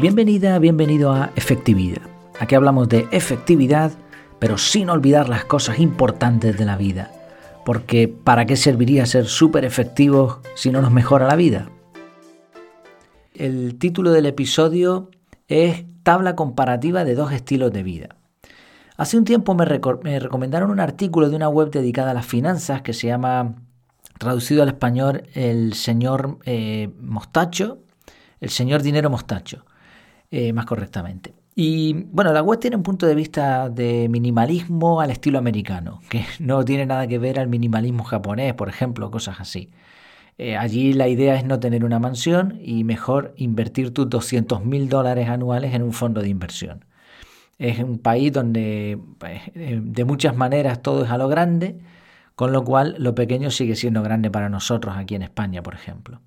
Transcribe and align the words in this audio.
Bienvenida, 0.00 0.56
bienvenido 0.60 1.10
a 1.10 1.32
Efectividad. 1.34 2.02
Aquí 2.38 2.54
hablamos 2.54 2.88
de 2.88 3.08
efectividad, 3.10 3.90
pero 4.38 4.56
sin 4.56 4.90
olvidar 4.90 5.28
las 5.28 5.44
cosas 5.44 5.80
importantes 5.80 6.56
de 6.56 6.64
la 6.64 6.76
vida. 6.76 7.10
Porque 7.64 8.06
¿para 8.06 8.46
qué 8.46 8.54
serviría 8.54 9.06
ser 9.06 9.26
súper 9.26 9.64
efectivos 9.64 10.38
si 10.54 10.70
no 10.70 10.82
nos 10.82 10.92
mejora 10.92 11.26
la 11.26 11.34
vida? 11.34 11.68
El 13.34 13.76
título 13.80 14.12
del 14.12 14.26
episodio 14.26 15.10
es 15.48 15.84
Tabla 16.04 16.36
comparativa 16.36 17.02
de 17.02 17.16
dos 17.16 17.32
estilos 17.32 17.72
de 17.72 17.82
vida. 17.82 18.14
Hace 18.96 19.18
un 19.18 19.24
tiempo 19.24 19.56
me, 19.56 19.64
recomendaron 19.64 20.70
un 20.70 20.78
artículo 20.78 21.28
de 21.28 21.34
una 21.34 21.48
web 21.48 21.72
dedicada 21.72 22.12
a 22.12 22.14
las 22.14 22.26
finanzas 22.26 22.82
que 22.82 22.92
se 22.92 23.08
llama, 23.08 23.56
traducido 24.16 24.62
al 24.62 24.68
español, 24.68 25.24
El 25.34 25.74
señor 25.74 26.38
eh, 26.44 26.88
Mostacho, 27.00 27.78
El 28.40 28.50
señor 28.50 28.82
Dinero 28.82 29.10
Mostacho. 29.10 29.64
Eh, 30.30 30.52
más 30.52 30.66
correctamente. 30.66 31.34
Y 31.54 32.04
bueno, 32.12 32.32
la 32.32 32.42
web 32.42 32.60
tiene 32.60 32.76
un 32.76 32.82
punto 32.82 33.06
de 33.06 33.14
vista 33.14 33.68
de 33.70 34.08
minimalismo 34.08 35.00
al 35.00 35.10
estilo 35.10 35.38
americano, 35.38 36.00
que 36.10 36.24
no 36.38 36.64
tiene 36.64 36.86
nada 36.86 37.06
que 37.06 37.18
ver 37.18 37.40
al 37.40 37.48
minimalismo 37.48 38.04
japonés, 38.04 38.54
por 38.54 38.68
ejemplo, 38.68 39.10
cosas 39.10 39.40
así. 39.40 39.70
Eh, 40.38 40.56
allí 40.56 40.92
la 40.92 41.08
idea 41.08 41.34
es 41.36 41.44
no 41.44 41.58
tener 41.60 41.84
una 41.84 41.98
mansión 41.98 42.60
y 42.62 42.84
mejor 42.84 43.34
invertir 43.36 43.92
tus 43.92 44.08
200 44.08 44.64
mil 44.64 44.88
dólares 44.88 45.28
anuales 45.28 45.74
en 45.74 45.82
un 45.82 45.92
fondo 45.92 46.22
de 46.22 46.28
inversión. 46.28 46.84
Es 47.58 47.80
un 47.80 47.98
país 47.98 48.32
donde 48.32 49.00
pues, 49.18 49.42
eh, 49.54 49.80
de 49.82 50.04
muchas 50.04 50.36
maneras 50.36 50.82
todo 50.82 51.04
es 51.04 51.10
a 51.10 51.18
lo 51.18 51.28
grande, 51.28 51.78
con 52.36 52.52
lo 52.52 52.64
cual 52.64 52.96
lo 52.98 53.14
pequeño 53.16 53.50
sigue 53.50 53.76
siendo 53.76 54.02
grande 54.02 54.30
para 54.30 54.48
nosotros 54.48 54.96
aquí 54.96 55.16
en 55.16 55.22
España, 55.22 55.62
por 55.62 55.74
ejemplo. 55.74 56.20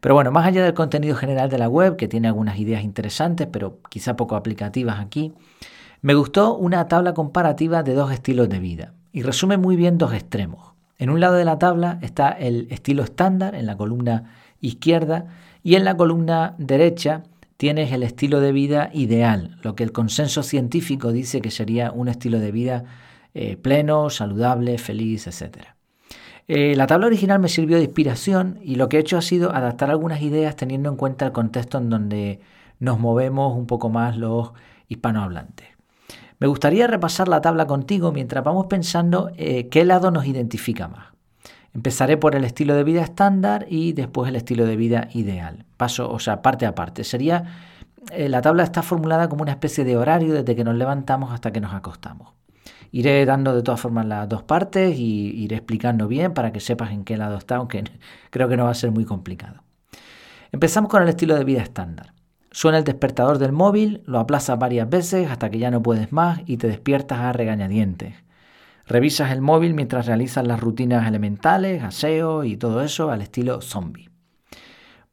Pero 0.00 0.14
bueno, 0.14 0.30
más 0.30 0.46
allá 0.46 0.62
del 0.64 0.74
contenido 0.74 1.16
general 1.16 1.50
de 1.50 1.58
la 1.58 1.68
web, 1.68 1.96
que 1.96 2.08
tiene 2.08 2.28
algunas 2.28 2.58
ideas 2.58 2.82
interesantes, 2.82 3.48
pero 3.50 3.80
quizá 3.88 4.16
poco 4.16 4.36
aplicativas 4.36 5.00
aquí, 5.00 5.32
me 6.00 6.14
gustó 6.14 6.56
una 6.56 6.86
tabla 6.86 7.14
comparativa 7.14 7.82
de 7.82 7.94
dos 7.94 8.12
estilos 8.12 8.48
de 8.48 8.60
vida 8.60 8.94
y 9.12 9.22
resume 9.22 9.56
muy 9.56 9.74
bien 9.76 9.98
dos 9.98 10.14
extremos. 10.14 10.72
En 10.98 11.10
un 11.10 11.20
lado 11.20 11.34
de 11.34 11.44
la 11.44 11.58
tabla 11.58 11.98
está 12.02 12.30
el 12.30 12.68
estilo 12.70 13.02
estándar 13.02 13.54
en 13.54 13.66
la 13.66 13.76
columna 13.76 14.30
izquierda 14.60 15.26
y 15.62 15.74
en 15.74 15.84
la 15.84 15.96
columna 15.96 16.54
derecha 16.58 17.24
tienes 17.56 17.92
el 17.92 18.04
estilo 18.04 18.40
de 18.40 18.52
vida 18.52 18.90
ideal, 18.92 19.58
lo 19.62 19.74
que 19.74 19.82
el 19.82 19.92
consenso 19.92 20.44
científico 20.44 21.10
dice 21.10 21.40
que 21.40 21.50
sería 21.50 21.90
un 21.90 22.08
estilo 22.08 22.38
de 22.38 22.52
vida 22.52 22.84
eh, 23.34 23.56
pleno, 23.56 24.10
saludable, 24.10 24.78
feliz, 24.78 25.26
etcétera. 25.26 25.77
Eh, 26.48 26.74
la 26.76 26.86
tabla 26.86 27.06
original 27.06 27.38
me 27.40 27.48
sirvió 27.48 27.76
de 27.76 27.84
inspiración 27.84 28.58
y 28.62 28.76
lo 28.76 28.88
que 28.88 28.96
he 28.96 29.00
hecho 29.00 29.18
ha 29.18 29.22
sido 29.22 29.54
adaptar 29.54 29.90
algunas 29.90 30.22
ideas 30.22 30.56
teniendo 30.56 30.88
en 30.88 30.96
cuenta 30.96 31.26
el 31.26 31.32
contexto 31.32 31.76
en 31.76 31.90
donde 31.90 32.40
nos 32.78 32.98
movemos 32.98 33.54
un 33.54 33.66
poco 33.66 33.90
más 33.90 34.16
los 34.16 34.52
hispanohablantes. 34.88 35.68
Me 36.38 36.46
gustaría 36.46 36.86
repasar 36.86 37.28
la 37.28 37.42
tabla 37.42 37.66
contigo 37.66 38.12
mientras 38.12 38.42
vamos 38.42 38.66
pensando 38.66 39.30
eh, 39.36 39.68
qué 39.68 39.84
lado 39.84 40.10
nos 40.10 40.24
identifica 40.26 40.88
más. 40.88 41.08
Empezaré 41.74 42.16
por 42.16 42.34
el 42.34 42.44
estilo 42.44 42.74
de 42.74 42.84
vida 42.84 43.02
estándar 43.02 43.66
y 43.68 43.92
después 43.92 44.30
el 44.30 44.36
estilo 44.36 44.64
de 44.64 44.76
vida 44.76 45.08
ideal. 45.12 45.66
Paso, 45.76 46.10
o 46.10 46.18
sea, 46.18 46.40
parte 46.40 46.64
a 46.64 46.74
parte. 46.74 47.04
Sería, 47.04 47.44
eh, 48.10 48.30
la 48.30 48.40
tabla 48.40 48.62
está 48.62 48.82
formulada 48.82 49.28
como 49.28 49.42
una 49.42 49.52
especie 49.52 49.84
de 49.84 49.98
horario 49.98 50.32
desde 50.32 50.56
que 50.56 50.64
nos 50.64 50.76
levantamos 50.76 51.30
hasta 51.30 51.52
que 51.52 51.60
nos 51.60 51.74
acostamos. 51.74 52.32
Iré 52.90 53.24
dando 53.26 53.54
de 53.54 53.62
todas 53.62 53.80
formas 53.80 54.06
las 54.06 54.28
dos 54.28 54.42
partes 54.42 54.98
y 54.98 55.30
iré 55.42 55.56
explicando 55.56 56.08
bien 56.08 56.32
para 56.32 56.52
que 56.52 56.60
sepas 56.60 56.90
en 56.90 57.04
qué 57.04 57.16
lado 57.16 57.36
está, 57.36 57.56
aunque 57.56 57.84
creo 58.30 58.48
que 58.48 58.56
no 58.56 58.64
va 58.64 58.70
a 58.70 58.74
ser 58.74 58.90
muy 58.90 59.04
complicado. 59.04 59.62
Empezamos 60.52 60.90
con 60.90 61.02
el 61.02 61.08
estilo 61.08 61.34
de 61.34 61.44
vida 61.44 61.62
estándar. 61.62 62.14
Suena 62.50 62.78
el 62.78 62.84
despertador 62.84 63.38
del 63.38 63.52
móvil, 63.52 64.02
lo 64.06 64.18
aplazas 64.18 64.58
varias 64.58 64.88
veces 64.88 65.30
hasta 65.30 65.50
que 65.50 65.58
ya 65.58 65.70
no 65.70 65.82
puedes 65.82 66.12
más 66.12 66.40
y 66.46 66.56
te 66.56 66.66
despiertas 66.66 67.18
a 67.18 67.32
regañadientes. 67.32 68.14
Revisas 68.86 69.32
el 69.32 69.42
móvil 69.42 69.74
mientras 69.74 70.06
realizas 70.06 70.46
las 70.46 70.58
rutinas 70.58 71.06
elementales, 71.06 71.82
aseo 71.82 72.44
y 72.44 72.56
todo 72.56 72.82
eso 72.82 73.10
al 73.10 73.20
estilo 73.20 73.60
zombie. 73.60 74.08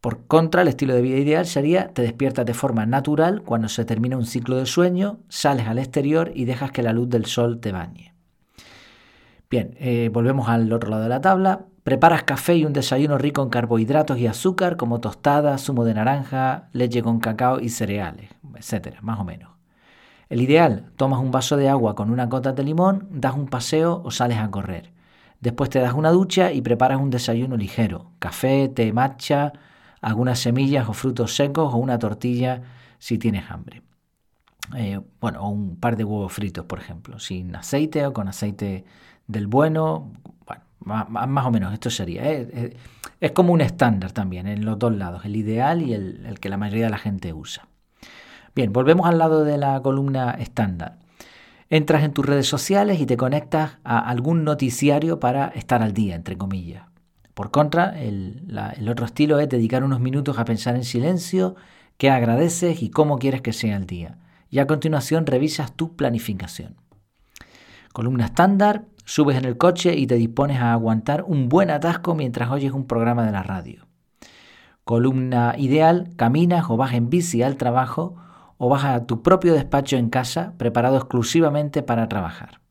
Por 0.05 0.27
contra, 0.27 0.61
el 0.61 0.67
estilo 0.67 0.93
de 0.93 1.01
vida 1.01 1.17
ideal 1.17 1.47
sería 1.47 1.87
te 1.87 2.03
despiertas 2.03 2.45
de 2.45 2.53
forma 2.53 2.85
natural 2.85 3.41
cuando 3.41 3.69
se 3.69 3.85
termina 3.85 4.15
un 4.15 4.27
ciclo 4.27 4.57
de 4.57 4.67
sueño, 4.67 5.17
sales 5.29 5.67
al 5.67 5.79
exterior 5.79 6.31
y 6.35 6.45
dejas 6.45 6.69
que 6.71 6.83
la 6.83 6.93
luz 6.93 7.09
del 7.09 7.25
sol 7.25 7.59
te 7.59 7.71
bañe. 7.71 8.13
Bien, 9.49 9.75
eh, 9.79 10.11
volvemos 10.13 10.47
al 10.47 10.71
otro 10.71 10.91
lado 10.91 11.01
de 11.01 11.09
la 11.09 11.21
tabla. 11.21 11.65
Preparas 11.83 12.21
café 12.21 12.55
y 12.55 12.65
un 12.65 12.73
desayuno 12.73 13.17
rico 13.17 13.41
en 13.41 13.49
carbohidratos 13.49 14.19
y 14.19 14.27
azúcar 14.27 14.77
como 14.77 15.01
tostadas, 15.01 15.63
zumo 15.63 15.83
de 15.85 15.95
naranja, 15.95 16.69
leche 16.71 17.01
con 17.01 17.19
cacao 17.19 17.59
y 17.59 17.69
cereales, 17.69 18.29
etcétera, 18.55 18.99
más 19.01 19.19
o 19.19 19.23
menos. 19.23 19.53
El 20.29 20.39
ideal, 20.39 20.91
tomas 20.97 21.19
un 21.19 21.31
vaso 21.31 21.57
de 21.57 21.67
agua 21.67 21.95
con 21.95 22.11
una 22.11 22.27
gota 22.27 22.53
de 22.53 22.61
limón, 22.61 23.07
das 23.09 23.33
un 23.33 23.47
paseo 23.47 24.03
o 24.05 24.11
sales 24.11 24.37
a 24.37 24.51
correr. 24.51 24.93
Después 25.39 25.71
te 25.71 25.79
das 25.79 25.95
una 25.95 26.11
ducha 26.11 26.51
y 26.51 26.61
preparas 26.61 26.99
un 27.01 27.09
desayuno 27.09 27.57
ligero, 27.57 28.11
café, 28.19 28.69
té, 28.69 28.93
matcha, 28.93 29.53
algunas 30.05 30.37
semillas 30.37 30.87
o 30.87 30.93
frutos 30.93 31.35
secos 31.35 31.73
o 31.73 31.77
una 31.77 31.97
tortilla 31.97 32.61
si 32.99 33.17
tienes 33.17 33.49
hambre. 33.49 33.81
Eh, 34.77 35.01
bueno, 35.19 35.41
o 35.41 35.49
un 35.49 35.77
par 35.77 35.97
de 35.97 36.03
huevos 36.03 36.31
fritos, 36.31 36.65
por 36.65 36.77
ejemplo, 36.77 37.17
sin 37.17 37.55
aceite 37.55 38.05
o 38.05 38.13
con 38.13 38.27
aceite 38.27 38.85
del 39.25 39.47
bueno. 39.47 40.13
Bueno, 40.45 40.61
más, 40.79 41.45
o 41.47 41.49
menos 41.49 41.73
esto 41.73 41.89
sería. 41.89 42.21
¿eh? 42.23 42.77
Es 43.19 43.31
como 43.31 43.51
un 43.51 43.61
estándar 43.61 44.11
también 44.11 44.45
en 44.45 44.63
los 44.63 44.77
dos 44.77 44.95
lados, 44.95 45.25
el 45.25 45.35
ideal 45.35 45.81
y 45.81 45.93
el, 45.93 46.23
el 46.27 46.39
que 46.39 46.49
la 46.49 46.57
mayoría 46.57 46.85
de 46.85 46.91
la 46.91 46.99
gente 46.99 47.33
usa. 47.33 47.67
Bien, 48.53 48.71
volvemos 48.71 49.07
al 49.07 49.17
lado 49.17 49.43
de 49.43 49.57
la 49.57 49.81
columna 49.81 50.35
estándar. 50.37 50.99
Entras 51.71 52.03
en 52.03 52.13
tus 52.13 52.27
redes 52.27 52.47
sociales 52.47 53.01
y 53.01 53.07
te 53.07 53.17
conectas 53.17 53.79
a 53.83 54.07
algún 54.07 54.43
noticiario 54.43 55.19
para 55.19 55.47
estar 55.47 55.81
al 55.81 55.93
día, 55.93 56.13
entre 56.13 56.37
comillas. 56.37 56.83
Por 57.35 57.51
contra, 57.51 58.01
el, 58.01 58.87
otro 58.89 59.05
estilo 59.05 59.39
es 59.39 59.49
dedicar 59.49 59.83
unos 59.83 59.99
minutos 59.99 60.39
a 60.39 60.45
pensar 60.45 60.77
en 60.77 60.85
silencio, 60.85 61.55
qué 61.97 62.09
agradeces 62.09 62.81
y 62.81 62.89
cómo 62.89 63.19
quieres 63.19 63.41
que 63.41 63.51
sea 63.51 63.75
el 63.75 63.85
día. 63.85 64.17
Y 64.49 64.59
a 64.59 64.67
continuación 64.67 65.25
revisas 65.25 65.73
tu 65.73 65.97
planificación. 65.97 66.77
Columna 67.91 68.25
estándar, 68.25 68.85
subes 69.03 69.37
en 69.37 69.43
el 69.43 69.57
coche 69.57 69.97
y 69.97 70.07
te 70.07 70.15
dispones 70.15 70.61
a 70.61 70.71
aguantar 70.71 71.23
un 71.23 71.49
buen 71.49 71.71
atasco 71.71 72.15
mientras 72.15 72.49
oyes 72.51 72.71
un 72.71 72.87
programa 72.87 73.25
de 73.25 73.33
la 73.33 73.43
radio. 73.43 73.85
Columna 74.85 75.55
ideal, 75.57 76.11
caminas 76.15 76.69
o 76.69 76.77
vas 76.77 76.93
en 76.93 77.09
bici 77.09 77.43
al 77.43 77.57
trabajo 77.57 78.15
o 78.57 78.69
vas 78.69 78.85
a 78.85 79.05
tu 79.05 79.21
propio 79.21 79.53
despacho 79.53 79.97
en 79.97 80.09
casa 80.09 80.53
preparado 80.57 80.95
exclusivamente 80.95 81.83
para 81.83 82.07
trabajar. 82.07 82.61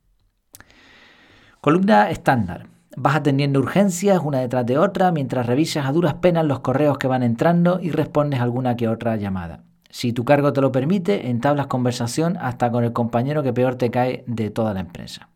Columna 1.61 2.09
estándar, 2.11 2.69
Vas 2.97 3.17
atendiendo 3.17 3.59
urgencias 3.59 4.21
una 4.23 4.39
detrás 4.39 4.67
de 4.67 4.79
otra 4.79 5.11
mientras 5.11 5.47
revisas 5.47 5.87
a 5.87 5.93
duras 5.93 6.15
penas 6.15 6.45
los 6.45 6.61
correos 6.61 6.99
que 6.99 7.09
van 7.09 7.23
entrando 7.23 7.81
y 7.81 7.91
respondes 7.91 8.41
alguna 8.41 8.77
que 8.77 8.89
otra 8.89 9.17
llamada. 9.17 9.65
Si 9.91 10.13
tu 10.13 10.25
cargo 10.25 10.53
te 10.53 10.61
lo 10.61 10.73
permite, 10.73 11.29
entablas 11.31 11.67
conversación 11.67 12.37
hasta 12.41 12.71
con 12.71 12.85
el 12.85 12.93
compañero 12.93 13.43
que 13.43 13.53
peor 13.53 13.77
te 13.77 13.91
cae 13.91 14.25
de 14.27 14.51
toda 14.51 14.75
la 14.75 14.81
empresa. 14.81 15.29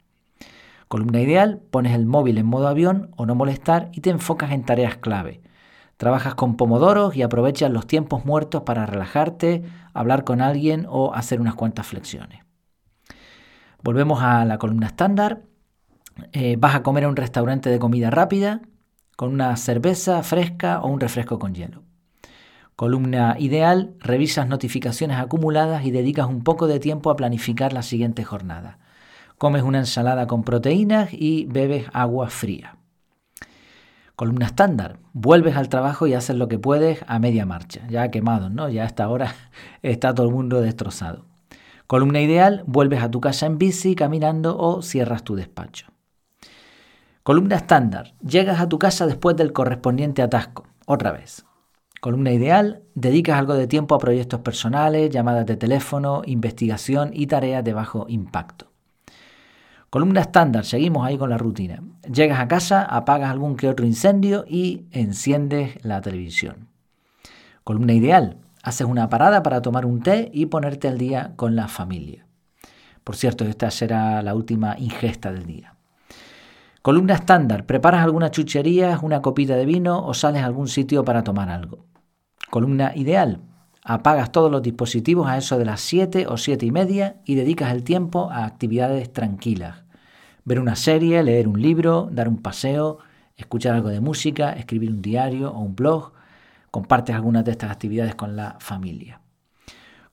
Columna 0.86 1.20
ideal, 1.20 1.60
pones 1.70 1.94
el 1.94 2.06
móvil 2.06 2.38
en 2.38 2.46
modo 2.46 2.68
avión 2.68 3.10
o 3.16 3.26
no 3.26 3.34
molestar 3.34 3.90
y 3.92 4.00
te 4.00 4.10
enfocas 4.10 4.52
en 4.52 4.64
tareas 4.64 4.96
clave. 4.96 5.42
Trabajas 5.96 6.34
con 6.34 6.56
pomodoros 6.56 7.16
y 7.16 7.22
aprovechas 7.22 7.70
los 7.70 7.86
tiempos 7.86 8.24
muertos 8.24 8.62
para 8.62 8.86
relajarte, 8.86 9.64
hablar 9.92 10.24
con 10.24 10.40
alguien 10.40 10.86
o 10.88 11.12
hacer 11.12 11.40
unas 11.40 11.56
cuantas 11.56 11.86
flexiones. 11.86 12.40
Volvemos 13.82 14.22
a 14.22 14.44
la 14.44 14.58
columna 14.58 14.86
estándar 14.86 15.42
eh, 16.32 16.56
vas 16.58 16.74
a 16.74 16.82
comer 16.82 17.04
a 17.04 17.08
un 17.08 17.16
restaurante 17.16 17.70
de 17.70 17.78
comida 17.78 18.10
rápida 18.10 18.62
con 19.16 19.32
una 19.32 19.56
cerveza 19.56 20.22
fresca 20.22 20.80
o 20.80 20.88
un 20.88 21.00
refresco 21.00 21.38
con 21.38 21.54
hielo. 21.54 21.82
Columna 22.76 23.34
ideal, 23.40 23.94
revisas 23.98 24.46
notificaciones 24.46 25.18
acumuladas 25.18 25.84
y 25.84 25.90
dedicas 25.90 26.28
un 26.28 26.44
poco 26.44 26.68
de 26.68 26.78
tiempo 26.78 27.10
a 27.10 27.16
planificar 27.16 27.72
la 27.72 27.82
siguiente 27.82 28.22
jornada. 28.22 28.78
Comes 29.36 29.64
una 29.64 29.78
ensalada 29.78 30.28
con 30.28 30.44
proteínas 30.44 31.08
y 31.12 31.46
bebes 31.46 31.86
agua 31.92 32.30
fría. 32.30 32.76
Columna 34.14 34.46
estándar, 34.46 34.98
vuelves 35.12 35.56
al 35.56 35.68
trabajo 35.68 36.06
y 36.06 36.14
haces 36.14 36.36
lo 36.36 36.46
que 36.46 36.58
puedes 36.58 37.04
a 37.08 37.18
media 37.18 37.46
marcha, 37.46 37.86
ya 37.88 38.12
quemado, 38.12 38.50
¿no? 38.50 38.68
Ya 38.68 38.84
a 38.84 38.86
esta 38.86 39.08
hora 39.08 39.34
está 39.82 40.14
todo 40.14 40.28
el 40.28 40.32
mundo 40.32 40.60
destrozado. 40.60 41.24
Columna 41.88 42.20
ideal, 42.20 42.62
vuelves 42.66 43.02
a 43.02 43.10
tu 43.10 43.20
casa 43.20 43.46
en 43.46 43.58
bici, 43.58 43.94
caminando 43.94 44.56
o 44.58 44.82
cierras 44.82 45.24
tu 45.24 45.34
despacho. 45.34 45.86
Columna 47.28 47.56
estándar. 47.56 48.14
Llegas 48.26 48.58
a 48.58 48.70
tu 48.70 48.78
casa 48.78 49.06
después 49.06 49.36
del 49.36 49.52
correspondiente 49.52 50.22
atasco. 50.22 50.64
Otra 50.86 51.12
vez. 51.12 51.44
Columna 52.00 52.32
ideal. 52.32 52.84
Dedicas 52.94 53.38
algo 53.38 53.52
de 53.52 53.66
tiempo 53.66 53.94
a 53.94 53.98
proyectos 53.98 54.40
personales, 54.40 55.10
llamadas 55.10 55.44
de 55.44 55.58
teléfono, 55.58 56.22
investigación 56.24 57.10
y 57.12 57.26
tareas 57.26 57.62
de 57.62 57.74
bajo 57.74 58.06
impacto. 58.08 58.72
Columna 59.90 60.22
estándar. 60.22 60.64
Seguimos 60.64 61.06
ahí 61.06 61.18
con 61.18 61.28
la 61.28 61.36
rutina. 61.36 61.82
Llegas 62.10 62.40
a 62.40 62.48
casa, 62.48 62.82
apagas 62.82 63.30
algún 63.30 63.56
que 63.56 63.68
otro 63.68 63.84
incendio 63.84 64.46
y 64.48 64.86
enciendes 64.90 65.84
la 65.84 66.00
televisión. 66.00 66.68
Columna 67.62 67.92
ideal. 67.92 68.38
haces 68.62 68.86
una 68.86 69.10
parada 69.10 69.42
para 69.42 69.60
tomar 69.60 69.84
un 69.84 70.02
té 70.02 70.30
y 70.32 70.46
ponerte 70.46 70.88
al 70.88 70.96
día 70.96 71.34
con 71.36 71.56
la 71.56 71.68
familia. 71.68 72.26
Por 73.04 73.16
cierto, 73.16 73.44
esta 73.44 73.70
será 73.70 74.22
la 74.22 74.34
última 74.34 74.78
ingesta 74.78 75.30
del 75.30 75.44
día. 75.44 75.77
Columna 76.88 77.12
estándar, 77.12 77.66
preparas 77.66 78.02
alguna 78.02 78.30
chuchería, 78.30 78.98
una 79.02 79.20
copita 79.20 79.56
de 79.56 79.66
vino 79.66 80.06
o 80.06 80.14
sales 80.14 80.40
a 80.40 80.46
algún 80.46 80.68
sitio 80.68 81.04
para 81.04 81.22
tomar 81.22 81.50
algo. 81.50 81.84
Columna 82.48 82.92
ideal, 82.96 83.42
apagas 83.84 84.32
todos 84.32 84.50
los 84.50 84.62
dispositivos 84.62 85.28
a 85.28 85.36
eso 85.36 85.58
de 85.58 85.66
las 85.66 85.82
7 85.82 86.26
o 86.28 86.38
7 86.38 86.64
y 86.64 86.70
media 86.70 87.20
y 87.26 87.34
dedicas 87.34 87.72
el 87.72 87.84
tiempo 87.84 88.30
a 88.30 88.46
actividades 88.46 89.12
tranquilas. 89.12 89.84
Ver 90.46 90.60
una 90.60 90.76
serie, 90.76 91.22
leer 91.22 91.46
un 91.46 91.60
libro, 91.60 92.08
dar 92.10 92.26
un 92.26 92.38
paseo, 92.38 93.00
escuchar 93.36 93.74
algo 93.74 93.90
de 93.90 94.00
música, 94.00 94.52
escribir 94.54 94.90
un 94.90 95.02
diario 95.02 95.52
o 95.52 95.60
un 95.60 95.76
blog. 95.76 96.12
Compartes 96.70 97.14
algunas 97.14 97.44
de 97.44 97.50
estas 97.50 97.70
actividades 97.70 98.14
con 98.14 98.34
la 98.34 98.56
familia. 98.60 99.20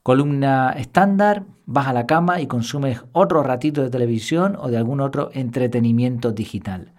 Columna 0.05 0.69
estándar, 0.77 1.45
vas 1.65 1.87
a 1.87 1.93
la 1.93 2.05
cama 2.05 2.39
y 2.39 2.45
consumes 2.45 3.01
otro 3.11 3.41
ratito 3.41 3.81
de 3.81 3.89
televisión 3.89 4.55
o 4.59 4.67
de 4.67 4.77
algún 4.77 5.01
otro 5.01 5.31
entretenimiento 5.33 6.31
digital. 6.31 6.93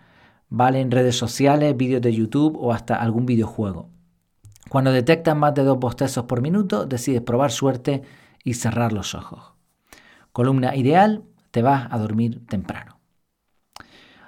Vale 0.49 0.81
en 0.81 0.91
redes 0.91 1.17
sociales, 1.17 1.77
vídeos 1.77 2.03
de 2.03 2.13
YouTube 2.13 2.57
o 2.59 2.73
hasta 2.73 2.97
algún 2.97 3.25
videojuego. 3.25 3.91
Cuando 4.71 4.91
detectas 4.91 5.37
más 5.37 5.55
de 5.55 5.63
dos 5.63 5.79
bostezos 5.79 6.25
por 6.25 6.41
minuto, 6.41 6.85
decides 6.85 7.23
probar 7.23 7.53
suerte 7.53 8.03
y 8.43 8.55
cerrar 8.55 8.93
los 8.93 9.15
ojos. 9.15 9.53
Columna 10.33 10.75
ideal, 10.75 11.23
te 11.53 11.63
vas 11.63 11.87
a 11.93 11.99
dormir 11.99 12.45
temprano. 12.49 12.99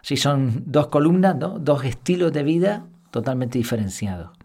Si 0.02 0.16
son 0.16 0.62
dos 0.66 0.86
columnas, 0.86 1.34
dos 1.36 1.84
estilos 1.84 2.32
de 2.32 2.44
vida 2.44 2.86
totalmente 3.10 3.58
diferenciados. 3.58 4.37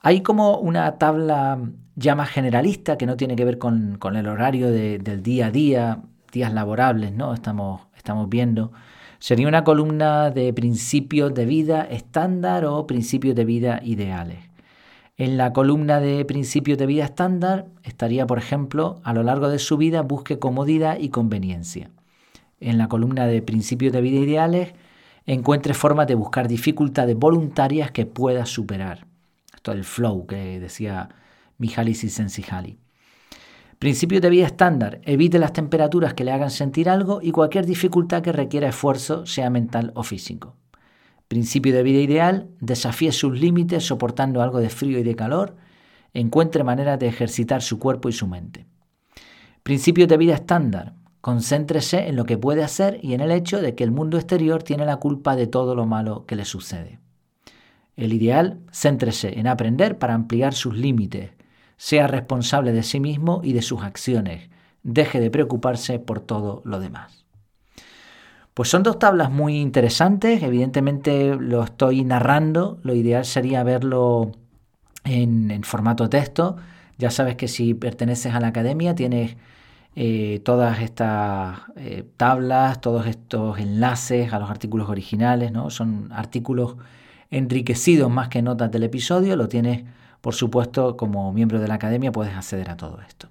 Hay 0.00 0.22
como 0.22 0.58
una 0.58 0.96
tabla 0.98 1.58
ya 1.96 2.14
más 2.14 2.30
generalista 2.30 2.96
que 2.96 3.06
no 3.06 3.16
tiene 3.16 3.34
que 3.34 3.44
ver 3.44 3.58
con, 3.58 3.98
el 4.14 4.28
horario 4.28 4.70
del 4.70 5.22
día 5.22 5.46
a 5.46 5.50
día, 5.50 6.02
días 6.32 6.52
laborables, 6.52 7.12
¿no? 7.12 7.34
Estamos, 7.34 7.82
estamos 7.96 8.28
viendo. 8.28 8.70
Sería 9.18 9.48
una 9.48 9.64
columna 9.64 10.30
de 10.30 10.52
principios 10.52 11.34
de 11.34 11.44
vida 11.44 11.82
estándar 11.82 12.64
o 12.64 12.86
principios 12.86 13.34
de 13.34 13.44
vida 13.44 13.80
ideales. 13.82 14.38
En 15.16 15.36
la 15.36 15.52
columna 15.52 15.98
de 15.98 16.24
principios 16.24 16.78
de 16.78 16.86
vida 16.86 17.04
estándar 17.04 17.66
estaría, 17.82 18.24
por 18.24 18.38
ejemplo, 18.38 19.00
a 19.02 19.12
lo 19.12 19.24
largo 19.24 19.48
de 19.48 19.58
su 19.58 19.76
vida 19.76 20.02
busque 20.02 20.38
comodidad 20.38 20.96
y 21.00 21.08
conveniencia. 21.08 21.90
En 22.60 22.78
la 22.78 22.86
columna 22.86 23.26
de 23.26 23.42
principios 23.42 23.92
de 23.92 24.00
vida 24.00 24.20
ideales, 24.20 24.74
encuentre 25.26 25.74
formas 25.74 26.06
de 26.06 26.14
buscar 26.14 26.46
dificultades 26.46 27.16
voluntarias 27.16 27.90
que 27.90 28.06
pueda 28.06 28.46
superar. 28.46 29.07
Esto 29.68 29.74
es 29.74 29.78
el 29.80 29.84
flow 29.84 30.26
que 30.26 30.60
decía 30.60 31.10
Mihaly 31.58 31.92
Csikszentmihalyi. 31.92 32.78
Principios 33.78 34.22
de 34.22 34.30
vida 34.30 34.46
estándar. 34.46 35.02
Evite 35.04 35.38
las 35.38 35.52
temperaturas 35.52 36.14
que 36.14 36.24
le 36.24 36.32
hagan 36.32 36.50
sentir 36.50 36.88
algo 36.88 37.20
y 37.20 37.32
cualquier 37.32 37.66
dificultad 37.66 38.22
que 38.22 38.32
requiera 38.32 38.68
esfuerzo, 38.70 39.26
sea 39.26 39.50
mental 39.50 39.92
o 39.94 40.04
físico. 40.04 40.56
Principio 41.28 41.74
de 41.74 41.82
vida 41.82 42.00
ideal. 42.00 42.48
Desafíe 42.60 43.12
sus 43.12 43.38
límites 43.38 43.84
soportando 43.84 44.40
algo 44.40 44.58
de 44.58 44.70
frío 44.70 44.98
y 44.98 45.02
de 45.02 45.14
calor. 45.14 45.56
Encuentre 46.14 46.64
maneras 46.64 46.98
de 46.98 47.08
ejercitar 47.08 47.60
su 47.60 47.78
cuerpo 47.78 48.08
y 48.08 48.12
su 48.12 48.26
mente. 48.26 48.66
Principio 49.62 50.06
de 50.06 50.16
vida 50.16 50.32
estándar. 50.32 50.94
Concéntrese 51.20 52.08
en 52.08 52.16
lo 52.16 52.24
que 52.24 52.38
puede 52.38 52.64
hacer 52.64 53.00
y 53.02 53.12
en 53.12 53.20
el 53.20 53.32
hecho 53.32 53.60
de 53.60 53.74
que 53.74 53.84
el 53.84 53.90
mundo 53.90 54.16
exterior 54.16 54.62
tiene 54.62 54.86
la 54.86 54.96
culpa 54.96 55.36
de 55.36 55.46
todo 55.46 55.74
lo 55.74 55.84
malo 55.84 56.24
que 56.24 56.36
le 56.36 56.46
sucede. 56.46 57.00
El 57.98 58.12
ideal, 58.12 58.60
céntrese 58.70 59.40
en 59.40 59.48
aprender 59.48 59.98
para 59.98 60.14
ampliar 60.14 60.54
sus 60.54 60.76
límites, 60.76 61.32
sea 61.76 62.06
responsable 62.06 62.72
de 62.72 62.84
sí 62.84 63.00
mismo 63.00 63.40
y 63.42 63.54
de 63.54 63.60
sus 63.60 63.82
acciones, 63.82 64.50
deje 64.84 65.18
de 65.18 65.32
preocuparse 65.32 65.98
por 65.98 66.20
todo 66.20 66.62
lo 66.64 66.78
demás. 66.78 67.24
Pues 68.54 68.68
son 68.68 68.84
dos 68.84 69.00
tablas 69.00 69.32
muy 69.32 69.56
interesantes, 69.56 70.44
evidentemente 70.44 71.34
lo 71.34 71.64
estoy 71.64 72.04
narrando, 72.04 72.78
lo 72.84 72.94
ideal 72.94 73.24
sería 73.24 73.64
verlo 73.64 74.30
en, 75.02 75.64
formato 75.64 76.08
texto. 76.08 76.56
Ya 76.98 77.10
sabes 77.10 77.34
que 77.34 77.48
si 77.48 77.74
perteneces 77.74 78.32
a 78.32 78.38
la 78.38 78.46
academia 78.46 78.94
tienes 78.94 79.36
eh, 79.96 80.40
todas 80.44 80.80
estas 80.82 81.62
eh, 81.74 82.04
tablas, 82.16 82.80
todos 82.80 83.06
estos 83.06 83.58
enlaces 83.58 84.32
a 84.32 84.38
los 84.38 84.50
artículos 84.50 84.88
originales, 84.88 85.50
¿no? 85.50 85.68
Son 85.70 86.12
artículos 86.12 86.76
enriquecidos 87.30 88.10
más 88.10 88.28
que 88.28 88.42
notas 88.42 88.70
del 88.70 88.84
episodio, 88.84 89.36
lo 89.36 89.48
tienes, 89.48 89.84
por 90.20 90.34
supuesto, 90.34 90.96
como 90.96 91.32
miembro 91.32 91.60
de 91.60 91.68
la 91.68 91.74
academia 91.74 92.12
puedes 92.12 92.34
acceder 92.34 92.70
a 92.70 92.76
todo 92.76 93.00
esto. 93.06 93.28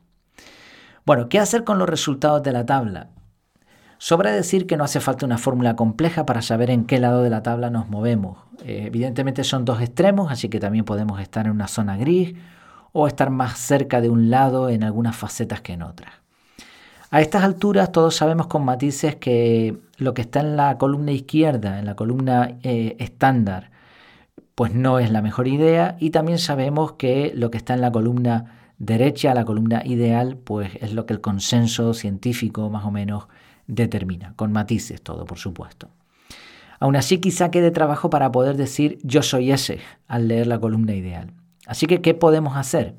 Bueno, 1.05 1.29
¿qué 1.29 1.39
hacer 1.39 1.63
con 1.63 1.79
los 1.79 1.89
resultados 1.89 2.43
de 2.43 2.51
la 2.51 2.65
tabla? 2.65 3.09
Sobra 3.97 4.31
decir 4.31 4.67
que 4.67 4.77
no 4.77 4.83
hace 4.83 4.99
falta 4.99 5.25
una 5.25 5.37
fórmula 5.37 5.75
compleja 5.75 6.25
para 6.25 6.41
saber 6.41 6.69
en 6.69 6.85
qué 6.85 6.99
lado 6.99 7.23
de 7.23 7.29
la 7.29 7.41
tabla 7.41 7.69
nos 7.69 7.89
movemos. 7.89 8.37
Eh, 8.63 8.83
evidentemente 8.85 9.43
son 9.43 9.65
dos 9.65 9.81
extremos, 9.81 10.31
así 10.31 10.49
que 10.49 10.59
también 10.59 10.85
podemos 10.85 11.19
estar 11.19 11.45
en 11.45 11.53
una 11.53 11.67
zona 11.67 11.97
gris 11.97 12.35
o 12.91 13.07
estar 13.07 13.31
más 13.31 13.57
cerca 13.57 14.01
de 14.01 14.09
un 14.09 14.29
lado 14.29 14.69
en 14.69 14.83
algunas 14.83 15.15
facetas 15.15 15.61
que 15.61 15.73
en 15.73 15.81
otras. 15.81 16.13
A 17.09 17.21
estas 17.21 17.43
alturas 17.43 17.91
todos 17.91 18.15
sabemos 18.15 18.47
con 18.47 18.65
matices 18.65 19.15
que 19.15 19.77
lo 19.97 20.13
que 20.13 20.21
está 20.21 20.41
en 20.41 20.57
la 20.57 20.77
columna 20.77 21.11
izquierda, 21.11 21.79
en 21.79 21.85
la 21.85 21.95
columna 21.95 22.57
eh, 22.63 22.97
estándar, 22.99 23.71
pues 24.57 24.73
no 24.73 24.97
es 24.97 25.11
la 25.11 25.21
mejor 25.21 25.47
idea 25.47 25.97
y 25.99 26.09
también 26.09 26.39
sabemos 26.39 26.93
que 26.93 27.31
lo 27.35 27.51
que 27.51 27.57
está 27.57 27.75
en 27.75 27.81
la 27.81 27.91
columna 27.91 28.71
derecha, 28.79 29.33
la 29.33 29.45
columna 29.45 29.83
ideal, 29.85 30.37
pues 30.37 30.71
es 30.81 30.93
lo 30.93 31.05
que 31.05 31.13
el 31.13 31.21
consenso 31.21 31.93
científico 31.93 32.69
más 32.69 32.83
o 32.83 32.91
menos 32.91 33.27
determina, 33.67 34.33
con 34.35 34.51
matices 34.51 35.01
todo, 35.01 35.25
por 35.25 35.37
supuesto. 35.37 35.89
Aún 36.79 36.95
así 36.95 37.19
quizá 37.19 37.51
quede 37.51 37.71
trabajo 37.71 38.09
para 38.09 38.31
poder 38.31 38.55
decir 38.55 38.99
yo 39.03 39.21
soy 39.21 39.51
ese 39.51 39.79
al 40.07 40.27
leer 40.27 40.47
la 40.47 40.59
columna 40.59 40.93
ideal. 40.93 41.33
Así 41.65 41.85
que, 41.85 42.01
¿qué 42.01 42.13
podemos 42.13 42.55
hacer? 42.55 42.95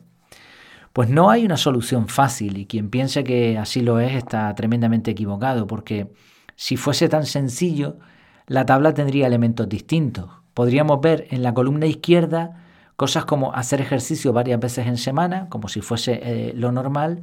Pues 0.93 1.09
no 1.09 1.31
hay 1.31 1.45
una 1.45 1.57
solución 1.57 2.09
fácil 2.09 2.59
y 2.59 2.67
quien 2.67 2.91
piense 2.91 3.25
que 3.25 3.57
así 3.59 3.81
lo 3.81 4.01
es 4.01 4.15
está 4.15 4.55
tremendamente 4.55 5.11
equivocado 5.11 5.67
porque 5.67 6.13
si 6.57 6.77
fuese 6.77 7.09
tan 7.09 7.25
sencillo, 7.25 7.99
la 8.47 8.67
tabla 8.67 8.95
tendría 8.95 9.27
elementos 9.27 9.69
distintos 9.69 10.38
podríamos 10.59 11.01
ver 11.01 11.29
en 11.31 11.45
la 11.45 11.55
columna 11.55 11.87
izquierda 11.87 12.57
cosas 12.97 13.25
como 13.25 13.55
hacer 13.55 13.81
ejercicio 13.81 14.33
varias 14.33 14.59
veces 14.59 14.89
en 14.89 14.97
semana, 14.97 15.49
como 15.51 15.69
si 15.69 15.83
fuese 15.83 16.19
eh, 16.21 16.53
lo 16.53 16.73
normal, 16.73 17.23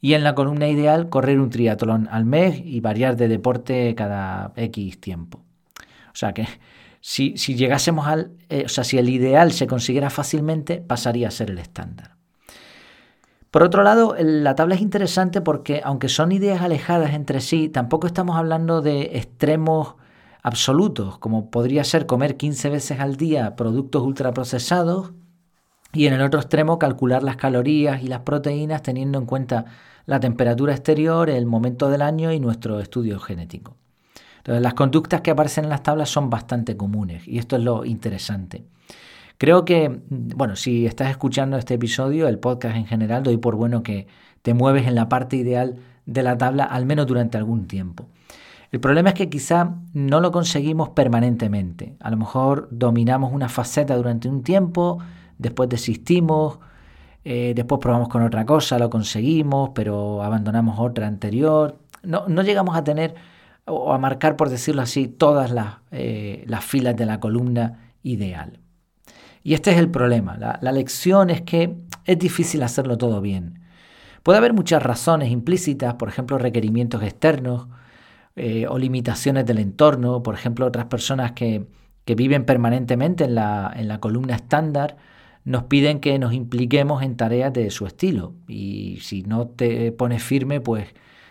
y 0.00 0.14
en 0.14 0.22
la 0.22 0.36
columna 0.36 0.68
ideal 0.68 1.08
correr 1.08 1.40
un 1.40 1.50
triatlón 1.50 2.06
al 2.12 2.24
mes 2.24 2.62
y 2.64 2.78
variar 2.78 3.16
de 3.16 3.26
deporte 3.26 3.92
cada 3.96 4.52
X 4.54 5.00
tiempo. 5.00 5.42
O 5.78 6.14
sea 6.14 6.32
que 6.32 6.46
si, 7.00 7.34
llegásemos 7.34 8.06
al, 8.06 8.30
eh, 8.50 8.62
o 8.66 8.68
sea, 8.68 8.84
si 8.84 8.98
el 8.98 9.08
ideal 9.08 9.50
se 9.50 9.66
consiguiera 9.66 10.08
fácilmente, 10.08 10.76
pasaría 10.76 11.26
a 11.26 11.32
ser 11.32 11.50
el 11.50 11.58
estándar. 11.58 12.14
Por 13.50 13.64
otro 13.64 13.82
lado, 13.82 14.14
la 14.16 14.54
tabla 14.54 14.76
es 14.76 14.80
interesante 14.80 15.40
porque 15.40 15.80
aunque 15.82 16.08
son 16.08 16.30
ideas 16.30 16.62
alejadas 16.62 17.14
entre 17.14 17.40
sí, 17.40 17.68
tampoco 17.68 18.06
estamos 18.06 18.36
hablando 18.36 18.80
de 18.80 19.18
extremos 19.18 19.96
absolutos, 20.46 21.18
como 21.18 21.50
podría 21.50 21.82
ser 21.82 22.06
comer 22.06 22.36
15 22.36 22.70
veces 22.70 23.00
al 23.00 23.16
día 23.16 23.56
productos 23.56 24.02
ultraprocesados 24.04 25.10
y 25.92 26.06
en 26.06 26.12
el 26.12 26.22
otro 26.22 26.38
extremo 26.38 26.78
calcular 26.78 27.24
las 27.24 27.34
calorías 27.34 28.00
y 28.00 28.06
las 28.06 28.20
proteínas 28.20 28.80
teniendo 28.80 29.18
en 29.18 29.26
cuenta 29.26 29.64
la 30.04 30.20
temperatura 30.20 30.72
exterior, 30.72 31.30
el 31.30 31.46
momento 31.46 31.90
del 31.90 32.00
año 32.00 32.30
y 32.30 32.38
nuestro 32.38 32.78
estudio 32.78 33.18
genético. 33.18 33.76
Entonces, 34.36 34.62
las 34.62 34.74
conductas 34.74 35.20
que 35.20 35.32
aparecen 35.32 35.64
en 35.64 35.70
las 35.70 35.82
tablas 35.82 36.10
son 36.10 36.30
bastante 36.30 36.76
comunes 36.76 37.26
y 37.26 37.38
esto 37.38 37.56
es 37.56 37.64
lo 37.64 37.84
interesante. 37.84 38.66
Creo 39.38 39.64
que, 39.64 40.00
bueno, 40.10 40.54
si 40.54 40.86
estás 40.86 41.10
escuchando 41.10 41.56
este 41.56 41.74
episodio, 41.74 42.28
el 42.28 42.38
podcast 42.38 42.76
en 42.76 42.86
general, 42.86 43.24
doy 43.24 43.38
por 43.38 43.56
bueno 43.56 43.82
que 43.82 44.06
te 44.42 44.54
mueves 44.54 44.86
en 44.86 44.94
la 44.94 45.08
parte 45.08 45.34
ideal 45.34 45.74
de 46.04 46.22
la 46.22 46.38
tabla 46.38 46.62
al 46.62 46.86
menos 46.86 47.08
durante 47.08 47.36
algún 47.36 47.66
tiempo. 47.66 48.06
El 48.72 48.80
problema 48.80 49.10
es 49.10 49.14
que 49.14 49.28
quizá 49.28 49.74
no 49.92 50.20
lo 50.20 50.32
conseguimos 50.32 50.90
permanentemente. 50.90 51.96
A 52.00 52.10
lo 52.10 52.16
mejor 52.16 52.68
dominamos 52.70 53.32
una 53.32 53.48
faceta 53.48 53.96
durante 53.96 54.28
un 54.28 54.42
tiempo, 54.42 54.98
después 55.38 55.68
desistimos, 55.68 56.58
eh, 57.24 57.52
después 57.54 57.80
probamos 57.80 58.08
con 58.08 58.22
otra 58.22 58.44
cosa, 58.44 58.78
lo 58.78 58.90
conseguimos, 58.90 59.70
pero 59.74 60.22
abandonamos 60.22 60.78
otra 60.78 61.06
anterior. 61.06 61.78
No, 62.02 62.26
llegamos 62.42 62.76
a 62.76 62.84
tener 62.84 63.14
o 63.64 63.92
a 63.92 63.98
marcar, 63.98 64.36
por 64.36 64.48
decirlo 64.48 64.82
así, 64.82 65.08
todas 65.08 65.50
las, 65.50 65.76
eh, 65.90 66.44
las 66.46 66.64
filas 66.64 66.96
de 66.96 67.06
la 67.06 67.18
columna 67.18 67.92
ideal. 68.02 68.60
Y 69.42 69.54
este 69.54 69.72
es 69.72 69.78
el 69.78 69.90
problema. 69.90 70.36
La 70.36 70.72
lección 70.72 71.30
es 71.30 71.42
que 71.42 71.76
es 72.04 72.18
difícil 72.18 72.62
hacerlo 72.62 72.98
todo 72.98 73.20
bien. 73.20 73.60
Puede 74.22 74.38
haber 74.38 74.52
muchas 74.52 74.82
razones 74.82 75.30
implícitas, 75.30 75.94
por 75.94 76.08
ejemplo, 76.08 76.36
requerimientos 76.36 77.02
externos, 77.02 77.68
eh, 78.36 78.66
o 78.68 78.78
limitaciones 78.78 79.46
del 79.46 79.58
entorno, 79.58 80.22
por 80.22 80.34
ejemplo, 80.34 80.66
otras 80.66 80.86
personas 80.86 81.32
que, 81.32 81.66
viven 82.06 82.44
permanentemente 82.44 83.24
en 83.24 83.34
la, 83.34 83.98
columna 84.00 84.36
estándar, 84.36 84.96
nos 85.44 85.64
piden 85.64 86.00
que 86.00 86.18
nos 86.18 86.34
impliquemos 86.34 87.02
en 87.02 87.16
tareas 87.16 87.52
de 87.52 87.70
su 87.70 87.86
estilo. 87.86 88.34
Y 88.46 88.98
si 89.00 89.22
no 89.22 89.48
te 89.48 89.90
pones 89.92 90.22
firme, 90.22 90.60
pues 90.60 90.88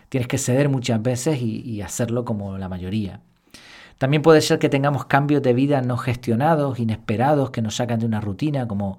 tienes 0.08 0.26
que 0.28 0.38
ceder 0.38 0.68
muchas 0.68 1.02
veces 1.02 1.40
y, 1.40 1.80
hacerlo 1.80 2.24
como 2.24 2.58
la 2.58 2.68
mayoría. 2.68 3.20
También 3.98 4.22
puede 4.22 4.40
ser 4.42 4.58
que 4.58 4.68
tengamos 4.68 5.06
cambios 5.06 5.42
de 5.42 5.54
vida 5.54 5.80
no 5.82 5.96
gestionados, 5.96 6.78
inesperados, 6.80 7.50
que 7.50 7.62
nos 7.62 7.76
sacan 7.76 8.00
de 8.00 8.06
una 8.06 8.20
rutina, 8.20 8.66
como 8.68 8.98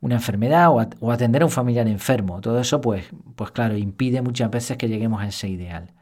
una 0.00 0.16
enfermedad 0.16 0.70
o, 0.70 1.10
atender 1.10 1.42
a 1.42 1.46
un 1.46 1.50
familiar 1.50 1.88
enfermo. 1.88 2.40
Todo 2.40 2.60
eso, 2.60 2.80
pues, 2.80 3.06
pues 3.36 3.50
claro, 3.50 3.76
impide 3.76 4.22
muchas 4.22 4.50
veces 4.50 4.76
que 4.76 4.88
lleguemos 4.88 5.22
a 5.22 5.28
ese 5.28 5.48
ideal. 5.48 5.92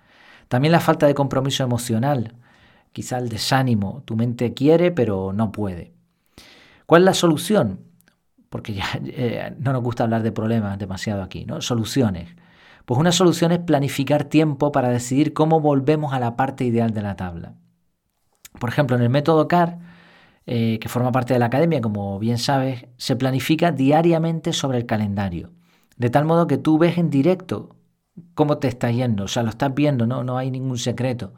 También 0.48 0.72
la 0.72 0.80
falta 0.80 1.06
de 1.06 1.14
compromiso 1.14 1.62
emocional, 1.62 2.34
quizá 2.92 3.18
el 3.18 3.28
desánimo. 3.28 4.02
Tu 4.04 4.16
mente 4.16 4.54
quiere, 4.54 4.90
pero 4.90 5.32
no 5.32 5.52
puede. 5.52 5.92
¿Cuál 6.86 7.02
es 7.02 7.06
la 7.06 7.14
solución? 7.14 7.80
Porque 8.48 8.74
ya 8.74 8.84
eh, 9.04 9.54
no 9.58 9.72
nos 9.72 9.82
gusta 9.82 10.04
hablar 10.04 10.22
de 10.22 10.32
problemas 10.32 10.78
demasiado 10.78 11.22
aquí, 11.22 11.44
¿no? 11.44 11.60
Soluciones. 11.60 12.34
Pues 12.86 12.98
una 12.98 13.12
solución 13.12 13.52
es 13.52 13.58
planificar 13.58 14.24
tiempo 14.24 14.72
para 14.72 14.88
decidir 14.88 15.34
cómo 15.34 15.60
volvemos 15.60 16.14
a 16.14 16.20
la 16.20 16.36
parte 16.36 16.64
ideal 16.64 16.94
de 16.94 17.02
la 17.02 17.16
tabla. 17.16 17.52
Por 18.58 18.70
ejemplo, 18.70 18.96
en 18.96 19.02
el 19.02 19.10
método 19.10 19.46
CAR, 19.46 19.78
eh, 20.46 20.78
que 20.80 20.88
forma 20.88 21.12
parte 21.12 21.34
de 21.34 21.38
la 21.38 21.46
academia, 21.46 21.82
como 21.82 22.18
bien 22.18 22.38
sabes, 22.38 22.86
se 22.96 23.16
planifica 23.16 23.72
diariamente 23.72 24.54
sobre 24.54 24.78
el 24.78 24.86
calendario. 24.86 25.52
De 25.98 26.08
tal 26.08 26.24
modo 26.24 26.46
que 26.46 26.56
tú 26.56 26.78
ves 26.78 26.96
en 26.96 27.10
directo 27.10 27.76
cómo 28.34 28.58
te 28.58 28.68
está 28.68 28.90
yendo, 28.90 29.24
o 29.24 29.28
sea, 29.28 29.42
lo 29.42 29.50
estás 29.50 29.74
viendo, 29.74 30.06
no, 30.06 30.24
no 30.24 30.38
hay 30.38 30.50
ningún 30.50 30.78
secreto. 30.78 31.34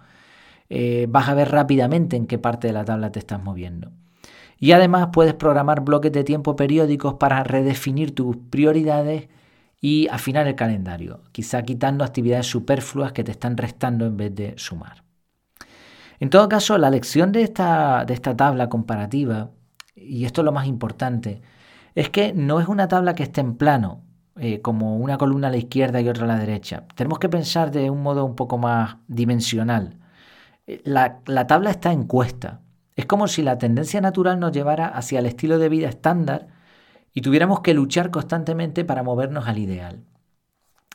Eh, 0.68 1.06
vas 1.08 1.28
a 1.28 1.34
ver 1.34 1.50
rápidamente 1.50 2.16
en 2.16 2.26
qué 2.26 2.38
parte 2.38 2.68
de 2.68 2.72
la 2.72 2.84
tabla 2.84 3.10
te 3.12 3.18
estás 3.18 3.42
moviendo. 3.42 3.90
Y 4.58 4.72
además 4.72 5.08
puedes 5.12 5.34
programar 5.34 5.80
bloques 5.80 6.12
de 6.12 6.22
tiempo 6.22 6.54
periódicos 6.54 7.14
para 7.14 7.42
redefinir 7.42 8.14
tus 8.14 8.36
prioridades 8.36 9.28
y 9.80 10.06
afinar 10.08 10.46
el 10.46 10.54
calendario, 10.54 11.22
quizá 11.32 11.62
quitando 11.62 12.04
actividades 12.04 12.46
superfluas 12.46 13.12
que 13.12 13.24
te 13.24 13.32
están 13.32 13.56
restando 13.56 14.06
en 14.06 14.16
vez 14.16 14.34
de 14.34 14.54
sumar. 14.58 15.02
En 16.20 16.28
todo 16.28 16.48
caso, 16.50 16.76
la 16.76 16.90
lección 16.90 17.32
de 17.32 17.42
esta, 17.42 18.04
de 18.04 18.12
esta 18.12 18.36
tabla 18.36 18.68
comparativa, 18.68 19.50
y 19.96 20.26
esto 20.26 20.42
es 20.42 20.44
lo 20.44 20.52
más 20.52 20.66
importante, 20.66 21.40
es 21.94 22.10
que 22.10 22.34
no 22.34 22.60
es 22.60 22.68
una 22.68 22.88
tabla 22.88 23.14
que 23.14 23.22
esté 23.22 23.40
en 23.40 23.56
plano, 23.56 24.02
eh, 24.40 24.62
como 24.62 24.96
una 24.96 25.18
columna 25.18 25.48
a 25.48 25.50
la 25.50 25.58
izquierda 25.58 26.00
y 26.00 26.08
otra 26.08 26.24
a 26.24 26.28
la 26.28 26.38
derecha. 26.38 26.84
Tenemos 26.94 27.18
que 27.18 27.28
pensar 27.28 27.70
de 27.70 27.90
un 27.90 28.02
modo 28.02 28.24
un 28.24 28.36
poco 28.36 28.56
más 28.56 28.96
dimensional. 29.06 29.98
Eh, 30.66 30.80
la, 30.84 31.20
la 31.26 31.46
tabla 31.46 31.70
está 31.70 31.92
en 31.92 32.04
cuesta. 32.04 32.62
Es 32.96 33.04
como 33.04 33.28
si 33.28 33.42
la 33.42 33.58
tendencia 33.58 34.00
natural 34.00 34.40
nos 34.40 34.52
llevara 34.52 34.88
hacia 34.88 35.18
el 35.18 35.26
estilo 35.26 35.58
de 35.58 35.68
vida 35.68 35.88
estándar 35.88 36.48
y 37.12 37.20
tuviéramos 37.20 37.60
que 37.60 37.74
luchar 37.74 38.10
constantemente 38.10 38.84
para 38.84 39.02
movernos 39.02 39.46
al 39.46 39.58
ideal. 39.58 40.04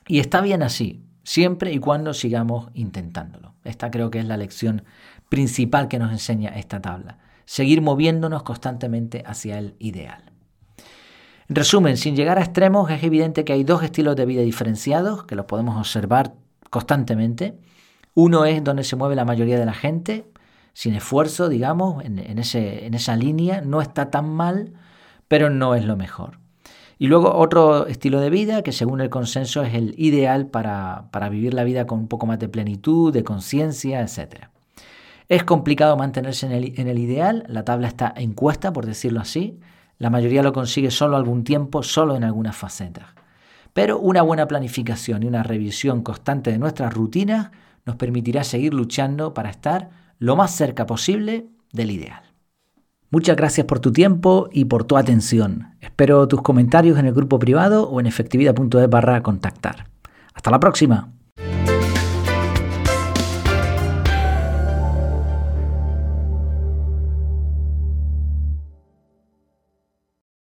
Y 0.08 0.20
está 0.20 0.42
bien 0.42 0.64
así, 0.64 1.06
siempre 1.24 1.72
y 1.72 1.80
cuando 1.80 2.14
sigamos 2.14 2.70
intentándolo. 2.74 3.54
Esta 3.64 3.92
creo 3.92 4.10
que 4.10 4.20
es 4.20 4.26
la 4.26 4.38
lección 4.38 4.86
principal 5.30 5.88
que 5.88 6.00
nos 6.00 6.12
enseña 6.12 6.50
esta 6.50 6.82
tabla. 6.82 7.20
Seguir 7.46 7.82
moviéndonos 7.82 8.44
constantemente 8.44 9.24
hacia 9.26 9.60
el 9.60 9.76
ideal. 9.78 10.35
En 11.48 11.56
resumen, 11.56 11.96
sin 11.98 12.16
llegar 12.16 12.40
a 12.40 12.42
extremos, 12.42 12.90
es 12.90 13.04
evidente 13.04 13.46
que 13.46 13.54
hay 13.54 13.64
dos 13.64 13.84
estilos 13.84 14.16
de 14.16 14.26
vida 14.26 14.42
diferenciados 14.42 15.26
que 15.26 15.36
los 15.36 15.46
podemos 15.46 15.78
observar 15.78 16.34
constantemente. 16.72 17.56
Uno 18.16 18.46
es 18.46 18.64
donde 18.64 18.84
se 18.84 18.96
mueve 18.96 19.16
la 19.16 19.26
mayoría 19.26 19.60
de 19.60 19.66
la 19.66 19.74
gente, 19.74 20.26
sin 20.74 20.96
esfuerzo, 20.96 21.48
digamos, 21.48 22.04
en, 22.04 22.40
esa 22.40 23.16
línea. 23.16 23.62
No 23.62 23.82
está 23.82 24.10
tan 24.10 24.28
mal, 24.28 24.74
pero 25.28 25.52
no 25.52 25.76
es 25.76 25.86
lo 25.86 25.96
mejor. 25.96 26.40
Y 26.98 27.08
luego 27.08 27.36
otro 27.36 27.86
estilo 27.86 28.22
de 28.22 28.32
vida 28.32 28.64
que 28.64 28.72
según 28.72 29.00
el 29.02 29.12
consenso 29.12 29.62
es 29.62 29.76
el 29.76 29.94
ideal 30.00 30.48
para, 30.48 31.10
vivir 31.30 31.54
la 31.54 31.64
vida 31.64 31.86
con 31.86 32.00
un 32.00 32.08
poco 32.08 32.26
más 32.26 32.40
de 32.40 32.50
plenitud, 32.50 33.14
de 33.14 33.24
conciencia, 33.24 34.02
etc. 34.02 34.46
Es 35.30 35.44
complicado 35.44 35.96
mantenerse 35.96 36.48
en 36.48 36.54
el, 36.54 36.80
en 36.80 36.88
el, 36.88 36.98
ideal, 36.98 37.46
la 37.50 37.64
tabla 37.64 37.88
está 37.88 38.12
en 38.16 38.34
cuesta, 38.34 38.74
por 38.74 38.88
decirlo 38.88 39.20
así. 39.20 39.60
La 39.98 40.10
mayoría 40.10 40.44
lo 40.44 40.54
consigue 40.54 40.92
solo 40.92 41.16
algún 41.18 41.44
tiempo, 41.44 41.84
solo 41.84 42.16
en 42.16 42.24
algunas 42.24 42.56
facetas. 42.56 43.06
Pero 43.74 44.00
una 44.00 44.22
buena 44.22 44.48
planificación 44.48 45.24
y 45.24 45.28
una 45.28 45.44
revisión 45.44 46.02
constante 46.02 46.52
de 46.52 46.58
nuestras 46.58 46.94
rutinas 46.94 47.52
nos 47.86 47.96
permitirá 47.96 48.44
seguir 48.44 48.74
luchando 48.74 49.34
para 49.34 49.50
estar 49.50 49.90
lo 50.20 50.36
más 50.36 50.56
cerca 50.56 50.86
posible 50.86 51.48
del 51.72 51.92
ideal. 51.92 52.22
Muchas 53.12 53.36
gracias 53.36 53.66
por 53.66 53.80
tu 53.80 53.92
tiempo 53.92 54.50
y 54.52 54.66
por 54.66 54.84
tu 54.84 54.98
atención. 54.98 55.76
Espero 55.80 56.28
tus 56.28 56.42
comentarios 56.42 56.98
en 56.98 57.06
el 57.06 57.14
grupo 57.14 57.40
privado 57.40 57.88
o 57.90 58.00
en 58.00 58.08
efectividad.es 58.08 58.90
barra 58.90 59.22
contactar. 59.22 59.88
Hasta 60.34 60.52
la 60.52 60.60
próxima. 60.60 61.15